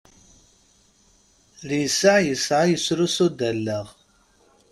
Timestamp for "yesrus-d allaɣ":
2.67-3.87